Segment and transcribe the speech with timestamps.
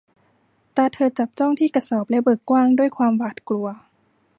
[0.75, 3.67] ตาเธอจับจ้องที่กระสอบและเบิกกว้างด้วยความหวาดกลัว